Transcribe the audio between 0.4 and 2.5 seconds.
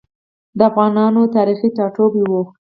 د افغانانو تاریخي ټاټوبی و.